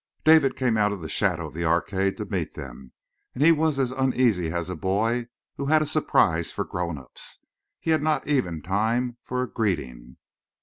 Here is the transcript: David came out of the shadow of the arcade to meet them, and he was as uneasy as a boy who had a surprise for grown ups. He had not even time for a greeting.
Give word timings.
David 0.25 0.55
came 0.55 0.77
out 0.77 0.91
of 0.91 1.01
the 1.03 1.07
shadow 1.07 1.45
of 1.45 1.53
the 1.53 1.63
arcade 1.63 2.17
to 2.17 2.25
meet 2.25 2.55
them, 2.55 2.91
and 3.35 3.43
he 3.43 3.51
was 3.51 3.77
as 3.77 3.91
uneasy 3.91 4.51
as 4.51 4.67
a 4.67 4.75
boy 4.75 5.27
who 5.57 5.67
had 5.67 5.83
a 5.83 5.85
surprise 5.85 6.51
for 6.51 6.65
grown 6.65 6.97
ups. 6.97 7.37
He 7.79 7.91
had 7.91 8.01
not 8.01 8.27
even 8.27 8.63
time 8.63 9.17
for 9.21 9.43
a 9.43 9.47
greeting. 9.47 10.17